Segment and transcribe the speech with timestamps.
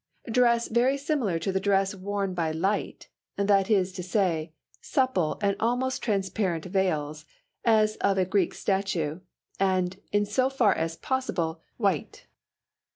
[0.31, 5.55] Dress very similar to the dress worn by Light, that is to say, supple and
[5.59, 7.23] almost transparent veils,
[7.63, 9.19] as of a Greek statue,
[9.59, 12.25] and, in so far as possible, white.